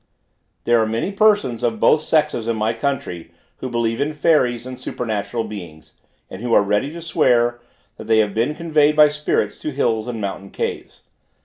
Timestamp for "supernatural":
4.81-5.43